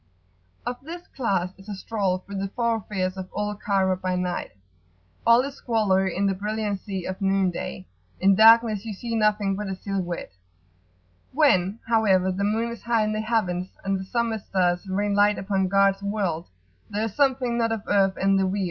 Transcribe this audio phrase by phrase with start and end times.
[0.65, 4.49] Of this class is a stroll through the thoroughfares of old Cairo by night.
[5.27, 7.85] All is squalor in the brilliancy of noon day.
[8.19, 10.31] In darkness you see nothing but a silhouette.
[11.33, 15.37] When, however, the moon is high in the heavens, and the summer stars rain light
[15.37, 16.47] upon God's world,
[16.89, 18.59] there is something not of earth in the view.